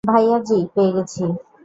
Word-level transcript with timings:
ভাইয়াজি, 0.03 0.57
পেয়ে 0.75 0.91
গেছি। 0.95 1.23